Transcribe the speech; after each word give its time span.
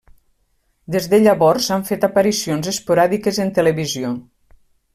Des 0.95 1.07
de 1.11 1.19
llavors 1.25 1.67
han 1.75 1.85
fet 1.89 2.07
aparicions 2.09 2.71
esporàdiques 2.73 3.41
en 3.45 3.53
televisió. 3.59 4.13